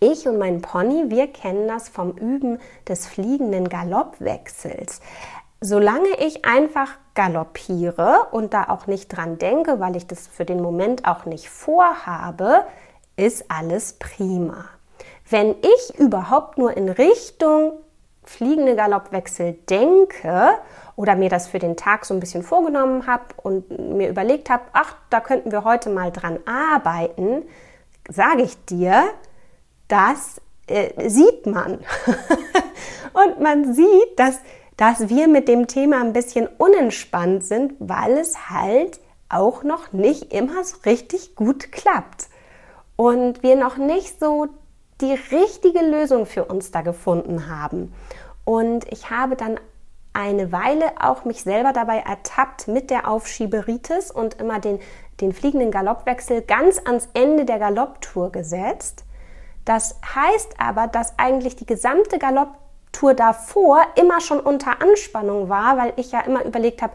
ich 0.00 0.28
und 0.28 0.38
mein 0.38 0.62
Pony, 0.62 1.10
wir 1.10 1.26
kennen 1.26 1.66
das 1.66 1.88
vom 1.88 2.12
Üben 2.12 2.60
des 2.86 3.06
fliegenden 3.06 3.68
Galoppwechsels. 3.68 5.00
Solange 5.60 6.08
ich 6.20 6.44
einfach 6.44 6.90
galoppiere 7.14 8.28
und 8.30 8.54
da 8.54 8.68
auch 8.68 8.86
nicht 8.86 9.08
dran 9.08 9.38
denke, 9.38 9.80
weil 9.80 9.96
ich 9.96 10.06
das 10.06 10.28
für 10.28 10.44
den 10.44 10.62
Moment 10.62 11.04
auch 11.04 11.24
nicht 11.24 11.48
vorhabe, 11.48 12.64
ist 13.16 13.50
alles 13.50 13.94
prima. 13.94 14.66
Wenn 15.28 15.56
ich 15.62 15.98
überhaupt 15.98 16.58
nur 16.58 16.76
in 16.76 16.88
Richtung 16.88 17.72
fliegende 18.28 18.76
Galoppwechsel 18.76 19.54
denke 19.68 20.50
oder 20.96 21.16
mir 21.16 21.30
das 21.30 21.48
für 21.48 21.58
den 21.58 21.76
Tag 21.76 22.04
so 22.04 22.12
ein 22.12 22.20
bisschen 22.20 22.42
vorgenommen 22.42 23.06
habe 23.06 23.24
und 23.42 23.96
mir 23.96 24.08
überlegt 24.08 24.50
habe, 24.50 24.64
ach, 24.72 24.94
da 25.10 25.20
könnten 25.20 25.50
wir 25.50 25.64
heute 25.64 25.90
mal 25.90 26.12
dran 26.12 26.38
arbeiten, 26.44 27.44
sage 28.08 28.42
ich 28.42 28.64
dir, 28.66 29.04
das 29.88 30.40
äh, 30.66 31.08
sieht 31.08 31.46
man. 31.46 31.78
und 33.12 33.40
man 33.40 33.74
sieht, 33.74 34.18
dass, 34.18 34.38
dass 34.76 35.08
wir 35.08 35.28
mit 35.28 35.48
dem 35.48 35.66
Thema 35.66 36.00
ein 36.00 36.12
bisschen 36.12 36.48
unentspannt 36.58 37.44
sind, 37.44 37.74
weil 37.78 38.18
es 38.18 38.50
halt 38.50 39.00
auch 39.28 39.62
noch 39.62 39.92
nicht 39.92 40.32
immer 40.32 40.64
so 40.64 40.76
richtig 40.84 41.34
gut 41.34 41.72
klappt. 41.72 42.28
Und 42.96 43.42
wir 43.42 43.56
noch 43.56 43.76
nicht 43.76 44.20
so 44.20 44.48
die 45.00 45.14
richtige 45.30 45.80
Lösung 45.80 46.26
für 46.26 46.44
uns 46.44 46.70
da 46.70 46.80
gefunden 46.80 47.48
haben. 47.48 47.92
Und 48.48 48.90
ich 48.90 49.10
habe 49.10 49.36
dann 49.36 49.60
eine 50.14 50.52
Weile 50.52 50.92
auch 51.00 51.26
mich 51.26 51.42
selber 51.42 51.74
dabei 51.74 51.98
ertappt 51.98 52.66
mit 52.66 52.88
der 52.88 53.06
Aufschieberitis 53.06 54.10
und 54.10 54.40
immer 54.40 54.58
den, 54.58 54.80
den 55.20 55.34
fliegenden 55.34 55.70
Galoppwechsel 55.70 56.40
ganz 56.40 56.80
ans 56.82 57.10
Ende 57.12 57.44
der 57.44 57.58
Galopptour 57.58 58.32
gesetzt. 58.32 59.04
Das 59.66 60.00
heißt 60.14 60.54
aber, 60.56 60.86
dass 60.86 61.18
eigentlich 61.18 61.56
die 61.56 61.66
gesamte 61.66 62.18
Galopptour 62.18 63.12
davor 63.12 63.82
immer 63.96 64.22
schon 64.22 64.40
unter 64.40 64.80
Anspannung 64.80 65.50
war, 65.50 65.76
weil 65.76 65.92
ich 65.96 66.12
ja 66.12 66.20
immer 66.20 66.42
überlegt 66.42 66.80
habe, 66.80 66.94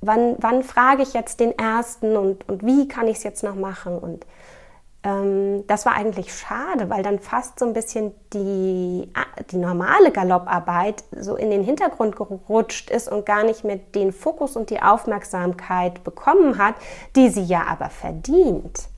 wann, 0.00 0.34
wann 0.40 0.64
frage 0.64 1.04
ich 1.04 1.12
jetzt 1.12 1.38
den 1.38 1.56
ersten 1.56 2.16
und, 2.16 2.48
und 2.48 2.66
wie 2.66 2.88
kann 2.88 3.06
ich 3.06 3.18
es 3.18 3.22
jetzt 3.22 3.44
noch 3.44 3.54
machen? 3.54 3.96
Und 3.96 4.26
ähm, 5.08 5.66
das 5.66 5.86
war 5.86 5.94
eigentlich 5.94 6.34
schade, 6.34 6.90
weil 6.90 7.02
dann 7.02 7.18
fast 7.18 7.58
so 7.58 7.66
ein 7.66 7.72
bisschen 7.72 8.12
die, 8.32 9.10
die 9.50 9.56
normale 9.56 10.12
Galopparbeit 10.12 11.04
so 11.18 11.36
in 11.36 11.50
den 11.50 11.62
Hintergrund 11.62 12.16
gerutscht 12.16 12.90
ist 12.90 13.10
und 13.10 13.24
gar 13.26 13.44
nicht 13.44 13.64
mehr 13.64 13.76
den 13.76 14.12
Fokus 14.12 14.56
und 14.56 14.70
die 14.70 14.82
Aufmerksamkeit 14.82 16.04
bekommen 16.04 16.58
hat, 16.58 16.74
die 17.16 17.28
sie 17.30 17.44
ja 17.44 17.62
aber 17.66 17.90
verdient. 17.90 18.88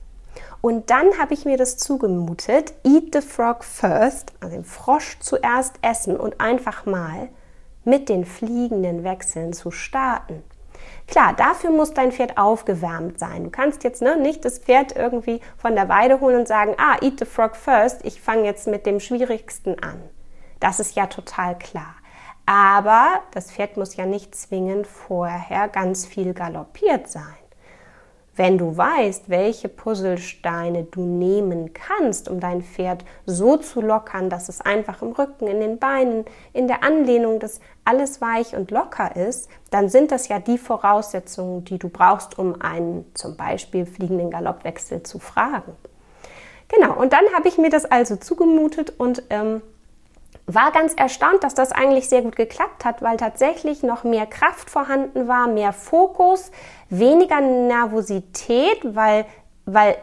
Und 0.61 0.91
dann 0.91 1.17
habe 1.19 1.33
ich 1.33 1.45
mir 1.45 1.57
das 1.57 1.77
zugemutet, 1.77 2.73
eat 2.83 3.13
the 3.13 3.21
frog 3.21 3.63
first, 3.63 4.31
also 4.41 4.55
den 4.55 4.63
Frosch 4.63 5.17
zuerst 5.19 5.75
essen 5.81 6.17
und 6.17 6.39
einfach 6.39 6.85
mal 6.85 7.29
mit 7.83 8.09
den 8.09 8.25
fliegenden 8.25 9.03
Wechseln 9.03 9.53
zu 9.53 9.71
starten. 9.71 10.43
Klar, 11.07 11.33
dafür 11.33 11.71
muss 11.71 11.93
dein 11.93 12.11
Pferd 12.11 12.37
aufgewärmt 12.37 13.19
sein. 13.19 13.45
Du 13.45 13.49
kannst 13.49 13.83
jetzt 13.83 14.01
ne, 14.01 14.17
nicht 14.17 14.45
das 14.45 14.59
Pferd 14.59 14.95
irgendwie 14.95 15.41
von 15.57 15.75
der 15.75 15.89
Weide 15.89 16.19
holen 16.19 16.39
und 16.39 16.47
sagen, 16.47 16.75
ah, 16.77 16.97
eat 17.01 17.19
the 17.19 17.25
frog 17.25 17.55
first, 17.55 18.05
ich 18.05 18.21
fange 18.21 18.45
jetzt 18.45 18.67
mit 18.67 18.85
dem 18.85 18.99
Schwierigsten 18.99 19.81
an. 19.83 20.01
Das 20.59 20.79
ist 20.79 20.95
ja 20.95 21.07
total 21.07 21.57
klar. 21.57 21.95
Aber 22.45 23.21
das 23.31 23.51
Pferd 23.51 23.77
muss 23.77 23.95
ja 23.95 24.05
nicht 24.05 24.35
zwingend 24.35 24.87
vorher 24.87 25.67
ganz 25.67 26.05
viel 26.05 26.33
galoppiert 26.33 27.09
sein 27.09 27.40
Wenn 28.41 28.57
du 28.57 28.75
weißt, 28.75 29.29
welche 29.29 29.69
Puzzlesteine 29.69 30.85
du 30.85 31.01
nehmen 31.01 31.73
kannst, 31.73 32.27
um 32.27 32.39
dein 32.39 32.63
Pferd 32.63 33.05
so 33.27 33.57
zu 33.57 33.81
lockern, 33.81 34.31
dass 34.31 34.49
es 34.49 34.61
einfach 34.61 35.03
im 35.03 35.11
Rücken, 35.11 35.45
in 35.45 35.59
den 35.59 35.77
Beinen, 35.77 36.25
in 36.51 36.67
der 36.67 36.83
Anlehnung, 36.83 37.37
dass 37.37 37.59
alles 37.85 38.19
weich 38.19 38.55
und 38.55 38.71
locker 38.71 39.15
ist, 39.15 39.47
dann 39.69 39.89
sind 39.89 40.11
das 40.11 40.27
ja 40.27 40.39
die 40.39 40.57
Voraussetzungen, 40.57 41.65
die 41.65 41.77
du 41.77 41.89
brauchst, 41.89 42.39
um 42.39 42.59
einen 42.59 43.05
zum 43.13 43.37
Beispiel 43.37 43.85
fliegenden 43.85 44.31
Galoppwechsel 44.31 45.03
zu 45.03 45.19
fragen. 45.19 45.73
Genau, 46.67 46.99
und 46.99 47.13
dann 47.13 47.25
habe 47.35 47.47
ich 47.47 47.59
mir 47.59 47.69
das 47.69 47.85
also 47.85 48.15
zugemutet 48.15 48.91
und 48.97 49.21
ähm, 49.29 49.61
war 50.53 50.71
ganz 50.71 50.93
erstaunt, 50.93 51.43
dass 51.43 51.53
das 51.53 51.71
eigentlich 51.71 52.09
sehr 52.09 52.21
gut 52.21 52.35
geklappt 52.35 52.85
hat, 52.85 53.01
weil 53.01 53.17
tatsächlich 53.17 53.83
noch 53.83 54.03
mehr 54.03 54.25
Kraft 54.25 54.69
vorhanden 54.69 55.27
war, 55.27 55.47
mehr 55.47 55.73
Fokus, 55.73 56.51
weniger 56.89 57.41
Nervosität, 57.41 58.79
weil, 58.83 59.25
weil 59.65 59.97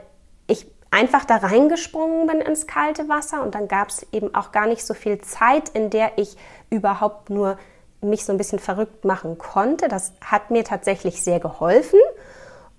ich 0.46 0.66
einfach 0.90 1.24
da 1.24 1.36
reingesprungen 1.36 2.26
bin 2.26 2.40
ins 2.40 2.66
kalte 2.66 3.08
Wasser 3.08 3.42
und 3.42 3.54
dann 3.54 3.68
gab 3.68 3.88
es 3.88 4.06
eben 4.12 4.34
auch 4.34 4.52
gar 4.52 4.66
nicht 4.66 4.84
so 4.84 4.94
viel 4.94 5.20
Zeit, 5.20 5.68
in 5.70 5.90
der 5.90 6.18
ich 6.18 6.36
überhaupt 6.70 7.30
nur 7.30 7.58
mich 8.00 8.24
so 8.24 8.32
ein 8.32 8.38
bisschen 8.38 8.58
verrückt 8.58 9.04
machen 9.04 9.38
konnte. 9.38 9.88
Das 9.88 10.12
hat 10.24 10.50
mir 10.50 10.64
tatsächlich 10.64 11.22
sehr 11.22 11.40
geholfen. 11.40 11.98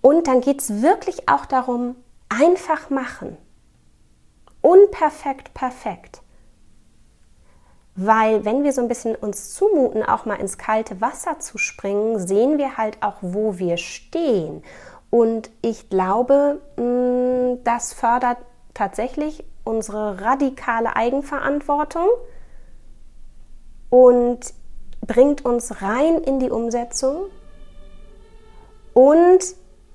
Und 0.02 0.28
dann 0.28 0.42
geht 0.42 0.62
es 0.62 0.82
wirklich 0.82 1.28
auch 1.28 1.46
darum, 1.46 1.96
einfach 2.30 2.90
machen. 2.90 3.38
Unperfekt, 4.62 5.54
perfekt. 5.54 6.22
Weil 8.02 8.46
wenn 8.46 8.64
wir 8.64 8.72
so 8.72 8.82
ein 8.82 8.88
bisschen 8.88 9.14
uns 9.14 9.54
zumuten, 9.54 10.04
auch 10.04 10.24
mal 10.24 10.36
ins 10.36 10.58
kalte 10.58 11.02
Wasser 11.02 11.40
zu 11.40 11.58
springen, 11.58 12.18
sehen 12.26 12.58
wir 12.58 12.78
halt 12.78 13.04
auch, 13.04 13.16
wo 13.20 13.60
wir 13.60 13.76
stehen. 13.76 14.64
Und 15.10 15.50
ich 15.62 15.90
glaube, 15.90 16.62
mm, 16.78 17.62
das 17.66 17.92
fördert 17.92 18.38
tatsächlich 18.74 19.44
unsere 19.66 20.22
radikale 20.22 20.96
Eigenverantwortung 20.96 22.08
und 23.90 24.40
bringt 25.06 25.44
uns 25.44 25.82
rein 25.82 26.20
in 26.20 26.40
die 26.40 26.52
Umsetzung 26.52 27.26
und 28.94 29.40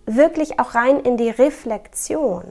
wirklich 0.04 0.60
auch 0.60 0.74
rein 0.74 1.00
in 1.00 1.16
die 1.16 1.30
Reflexion 1.30 2.44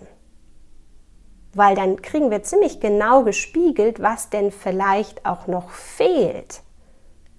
weil 1.54 1.76
dann 1.76 2.02
kriegen 2.02 2.32
wir 2.32 2.44
ziemlich 2.44 2.80
genau 2.80 3.24
gespiegelt, 3.24 4.02
was 4.02 4.30
denn 4.30 4.52
vielleicht 4.52 5.26
auch 5.26 5.48
noch 5.48 5.70
fehlt, 5.70 6.62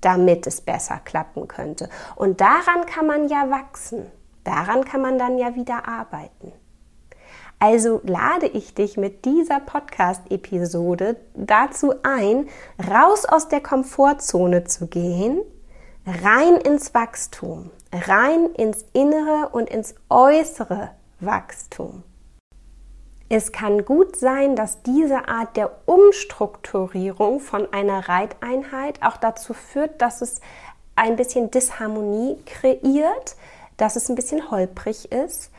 damit 0.00 0.46
es 0.46 0.60
besser 0.60 1.00
klappen 1.04 1.48
könnte. 1.48 1.88
Und 2.16 2.40
daran 2.40 2.86
kann 2.86 3.06
man 3.06 3.28
ja 3.28 3.50
wachsen. 3.50 4.10
Daran 4.44 4.84
kann 4.84 5.00
man 5.00 5.18
dann 5.18 5.38
ja 5.38 5.54
wieder 5.54 5.88
arbeiten. 5.88 6.52
Also 7.58 8.00
lade 8.04 8.46
ich 8.46 8.74
dich 8.74 8.96
mit 8.96 9.24
dieser 9.24 9.60
Podcast-Episode 9.60 11.16
dazu 11.34 11.94
ein, 12.02 12.48
raus 12.90 13.24
aus 13.24 13.48
der 13.48 13.62
Komfortzone 13.62 14.64
zu 14.64 14.86
gehen, 14.86 15.40
rein 16.04 16.56
ins 16.56 16.92
Wachstum, 16.92 17.70
rein 17.90 18.50
ins 18.56 18.84
innere 18.92 19.48
und 19.52 19.70
ins 19.70 19.94
äußere 20.10 20.90
Wachstum. 21.20 22.02
Es 23.28 23.52
kann 23.52 23.84
gut 23.84 24.16
sein, 24.16 24.54
dass 24.54 24.82
diese 24.82 25.28
Art 25.28 25.56
der 25.56 25.70
Umstrukturierung 25.86 27.40
von 27.40 27.72
einer 27.72 28.08
Reiteinheit 28.08 29.02
auch 29.02 29.16
dazu 29.16 29.54
führt, 29.54 30.02
dass 30.02 30.20
es 30.20 30.40
ein 30.94 31.16
bisschen 31.16 31.50
Disharmonie 31.50 32.36
kreiert, 32.44 33.36
dass 33.76 33.96
es 33.96 34.08
ein 34.08 34.14
bisschen 34.14 34.50
holprig 34.50 35.10
ist. 35.10 35.50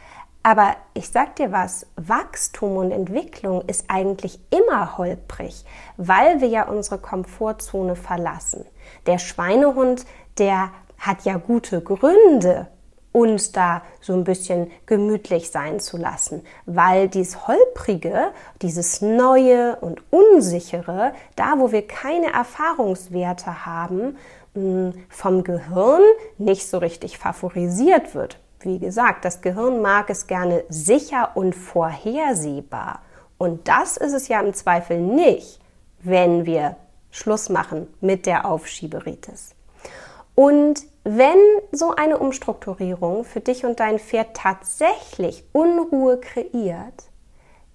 Aber 0.43 0.75
ich 0.93 1.09
sag 1.09 1.37
dir 1.37 1.51
was, 1.51 1.87
Wachstum 1.95 2.77
und 2.77 2.91
Entwicklung 2.91 3.63
ist 3.65 3.85
eigentlich 3.87 4.39
immer 4.51 4.99
holprig, 4.99 5.65
weil 5.97 6.39
wir 6.39 6.47
ja 6.47 6.67
unsere 6.67 6.99
Komfortzone 6.99 7.95
verlassen. 7.95 8.63
Der 9.07 9.17
Schweinehund, 9.17 10.05
der 10.37 10.69
hat 10.99 11.25
ja 11.25 11.37
gute 11.37 11.81
Gründe, 11.81 12.67
uns 13.15 13.53
da 13.53 13.81
so 14.01 14.11
ein 14.11 14.25
bisschen 14.25 14.69
gemütlich 14.85 15.49
sein 15.49 15.79
zu 15.79 15.95
lassen, 15.95 16.43
weil 16.65 17.07
dieses 17.07 17.47
Holprige, 17.47 18.31
dieses 18.61 19.01
Neue 19.01 19.77
und 19.77 20.03
Unsichere, 20.11 21.13
da 21.37 21.57
wo 21.57 21.71
wir 21.71 21.87
keine 21.87 22.33
Erfahrungswerte 22.33 23.65
haben, 23.65 24.17
mm, 24.53 24.89
vom 25.07 25.45
Gehirn 25.45 26.01
nicht 26.37 26.67
so 26.67 26.77
richtig 26.77 27.17
favorisiert 27.17 28.15
wird. 28.15 28.37
Wie 28.59 28.79
gesagt, 28.79 29.23
das 29.23 29.41
Gehirn 29.41 29.81
mag 29.81 30.09
es 30.09 30.27
gerne 30.27 30.65
sicher 30.67 31.31
und 31.35 31.55
vorhersehbar. 31.55 33.01
Und 33.37 33.69
das 33.69 33.95
ist 33.95 34.13
es 34.13 34.27
ja 34.27 34.41
im 34.41 34.53
Zweifel 34.53 34.99
nicht, 34.99 35.61
wenn 36.03 36.45
wir 36.45 36.75
Schluss 37.11 37.47
machen 37.47 37.87
mit 38.01 38.25
der 38.25 38.45
Aufschieberitis. 38.45 39.55
Und 40.35 40.83
wenn 41.05 41.37
so 41.71 41.95
eine 41.95 42.17
Umstrukturierung 42.17 43.23
für 43.25 43.39
dich 43.39 43.63
und 43.63 43.79
dein 43.79 43.99
Pferd 43.99 44.35
tatsächlich 44.35 45.45
Unruhe 45.53 46.19
kreiert, 46.19 47.05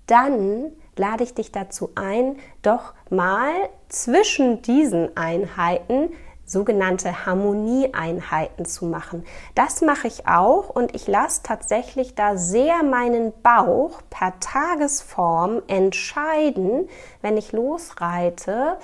dann 0.07 0.73
lade 0.97 1.23
ich 1.23 1.35
dich 1.35 1.53
dazu 1.53 1.93
ein, 1.95 2.37
doch 2.63 2.93
mal 3.09 3.53
zwischen 3.89 4.63
diesen 4.63 5.17
Einheiten 5.17 6.11
sogenannte 6.45 7.25
Harmonieeinheiten 7.25 8.65
zu 8.65 8.85
machen. 8.87 9.25
Das 9.55 9.81
mache 9.81 10.09
ich 10.09 10.27
auch 10.27 10.69
und 10.69 10.97
ich 10.97 11.07
lasse 11.07 11.45
tatsächlich 11.45 12.17
da 12.17 12.37
sehr 12.37 12.83
meinen 12.83 13.33
Bauch 13.43 14.01
per 14.11 14.41
Tagesform 14.41 15.63
entscheiden, 15.69 16.89
wenn 17.23 17.37
ich 17.37 17.53
losreite, 17.53 18.79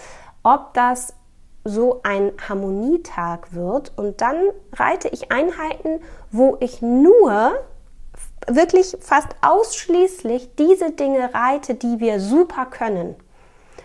ob 0.45 0.73
das 0.75 1.15
so 1.67 2.01
ein 2.05 2.33
Harmonietag 2.49 3.53
wird 3.53 3.93
und 3.97 4.21
dann 4.21 4.37
reite 4.73 5.09
ich 5.09 5.33
Einheiten, 5.33 6.01
wo 6.31 6.57
ich 6.61 6.81
nur 6.81 7.53
wirklich 8.47 8.97
fast 9.01 9.29
ausschließlich 9.43 10.55
diese 10.57 10.93
Dinge 10.93 11.35
reite, 11.35 11.75
die 11.75 11.99
wir 11.99 12.21
super 12.21 12.67
können. 12.67 13.17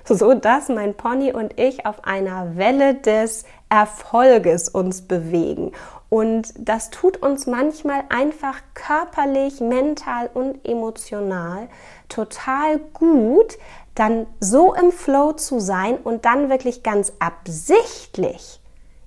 So 0.05 0.33
dass 0.33 0.69
mein 0.69 0.95
Pony 0.95 1.33
und 1.33 1.59
ich 1.59 1.85
auf 1.85 2.05
einer 2.05 2.55
Welle 2.55 2.95
des 2.95 3.45
Erfolges 3.71 4.69
uns 4.69 5.01
bewegen. 5.01 5.71
Und 6.09 6.53
das 6.57 6.89
tut 6.89 7.17
uns 7.17 7.47
manchmal 7.47 8.03
einfach 8.09 8.59
körperlich, 8.73 9.61
mental 9.61 10.29
und 10.33 10.67
emotional 10.67 11.69
total 12.09 12.79
gut, 12.93 13.57
dann 13.95 14.27
so 14.39 14.73
im 14.73 14.91
Flow 14.91 15.31
zu 15.33 15.59
sein 15.59 15.97
und 15.97 16.25
dann 16.25 16.49
wirklich 16.49 16.83
ganz 16.83 17.13
absichtlich 17.19 18.60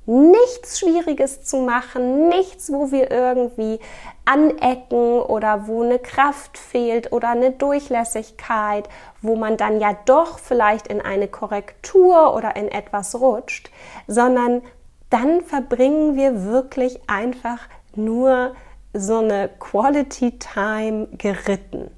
nichts 0.07 0.79
Schwieriges 0.79 1.43
zu 1.43 1.59
machen, 1.59 2.29
nichts, 2.29 2.73
wo 2.73 2.91
wir 2.91 3.11
irgendwie 3.11 3.81
anecken 4.25 5.21
oder 5.21 5.67
wo 5.67 5.83
eine 5.83 5.99
Kraft 5.99 6.59
fehlt 6.59 7.13
oder 7.13 7.31
eine 7.31 7.53
Durchlässigkeit, 7.53 8.89
wo 9.23 9.37
man 9.37 9.57
dann 9.57 9.81
ja 9.81 9.97
doch 10.05 10.39
vielleicht 10.39 10.89
in 10.89 11.01
eine 11.01 11.29
Korrektur 11.29 12.35
oder 12.35 12.57
in 12.57 12.69
etwas 12.69 13.15
rutscht, 13.15 13.71
sondern 14.07 14.63
dann 15.11 15.43
verbringen 15.43 16.17
wir 16.17 16.45
wirklich 16.45 17.01
einfach 17.09 17.61
nur 17.95 18.55
so 18.93 19.19
eine 19.19 19.49
Quality 19.59 20.39
Time 20.39 21.09
geritten. 21.13 21.91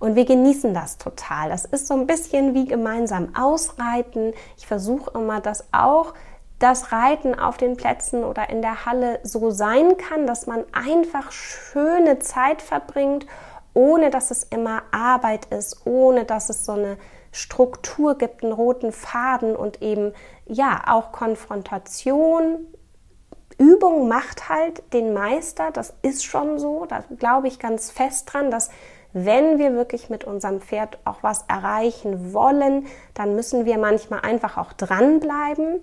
Und 0.00 0.16
wir 0.16 0.24
genießen 0.24 0.74
das 0.74 0.98
total. 0.98 1.48
Das 1.48 1.64
ist 1.64 1.86
so 1.86 1.94
ein 1.94 2.06
bisschen 2.06 2.52
wie 2.52 2.66
gemeinsam 2.66 3.34
ausreiten. 3.34 4.34
Ich 4.58 4.66
versuche 4.66 5.12
immer, 5.14 5.40
dass 5.40 5.64
auch 5.72 6.12
das 6.64 6.92
Reiten 6.92 7.38
auf 7.38 7.58
den 7.58 7.76
Plätzen 7.76 8.24
oder 8.24 8.48
in 8.48 8.62
der 8.62 8.86
Halle 8.86 9.20
so 9.22 9.50
sein 9.50 9.98
kann, 9.98 10.26
dass 10.26 10.46
man 10.46 10.64
einfach 10.72 11.30
schöne 11.30 12.20
Zeit 12.20 12.62
verbringt, 12.62 13.26
ohne 13.74 14.08
dass 14.08 14.30
es 14.30 14.44
immer 14.44 14.82
Arbeit 14.90 15.44
ist, 15.46 15.86
ohne 15.86 16.24
dass 16.24 16.48
es 16.48 16.64
so 16.64 16.72
eine 16.72 16.96
Struktur 17.32 18.16
gibt, 18.16 18.42
einen 18.42 18.54
roten 18.54 18.92
Faden 18.92 19.56
und 19.56 19.82
eben 19.82 20.14
ja 20.46 20.84
auch 20.86 21.12
Konfrontation. 21.12 22.66
Übung 23.58 24.08
macht 24.08 24.48
halt 24.48 24.82
den 24.94 25.12
Meister, 25.12 25.70
das 25.70 25.92
ist 26.00 26.24
schon 26.24 26.58
so, 26.58 26.86
da 26.86 27.04
glaube 27.18 27.48
ich 27.48 27.58
ganz 27.58 27.90
fest 27.90 28.32
dran, 28.32 28.50
dass 28.50 28.70
wenn 29.12 29.58
wir 29.58 29.74
wirklich 29.74 30.08
mit 30.08 30.24
unserem 30.24 30.62
Pferd 30.62 30.98
auch 31.04 31.22
was 31.22 31.44
erreichen 31.46 32.32
wollen, 32.32 32.86
dann 33.12 33.34
müssen 33.34 33.66
wir 33.66 33.76
manchmal 33.76 34.20
einfach 34.20 34.56
auch 34.56 34.72
dranbleiben. 34.72 35.80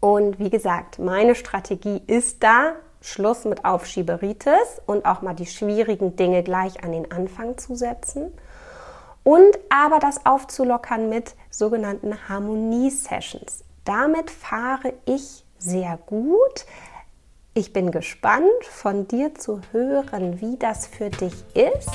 Und 0.00 0.38
wie 0.38 0.50
gesagt, 0.50 0.98
meine 0.98 1.34
Strategie 1.34 2.02
ist 2.06 2.42
da, 2.42 2.72
Schluss 3.00 3.44
mit 3.44 3.64
Aufschieberitis 3.64 4.80
und 4.86 5.06
auch 5.06 5.22
mal 5.22 5.34
die 5.34 5.46
schwierigen 5.46 6.16
Dinge 6.16 6.42
gleich 6.42 6.82
an 6.82 6.92
den 6.92 7.12
Anfang 7.12 7.56
zu 7.56 7.76
setzen. 7.76 8.32
Und 9.22 9.58
aber 9.70 9.98
das 9.98 10.24
aufzulockern 10.24 11.08
mit 11.08 11.34
sogenannten 11.50 12.28
Harmonie-Sessions. 12.28 13.64
Damit 13.84 14.30
fahre 14.30 14.92
ich 15.04 15.44
sehr 15.58 15.98
gut. 16.06 16.66
Ich 17.54 17.72
bin 17.72 17.90
gespannt, 17.90 18.64
von 18.64 19.08
dir 19.08 19.34
zu 19.34 19.60
hören, 19.72 20.40
wie 20.40 20.56
das 20.56 20.86
für 20.86 21.10
dich 21.10 21.34
ist 21.54 21.90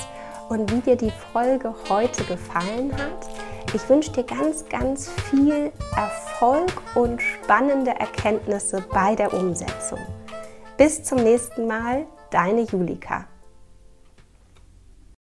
und 0.51 0.69
wie 0.69 0.81
dir 0.81 0.97
die 0.97 1.13
Folge 1.31 1.73
heute 1.87 2.25
gefallen 2.25 2.91
hat. 2.91 3.29
Ich 3.73 3.87
wünsche 3.87 4.11
dir 4.11 4.25
ganz, 4.25 4.65
ganz 4.67 5.09
viel 5.09 5.71
Erfolg 5.95 6.73
und 6.93 7.21
spannende 7.21 7.91
Erkenntnisse 7.91 8.83
bei 8.91 9.15
der 9.15 9.33
Umsetzung. 9.33 9.99
Bis 10.75 11.03
zum 11.03 11.19
nächsten 11.19 11.67
Mal, 11.67 12.05
deine 12.31 12.63
Julika. 12.63 13.30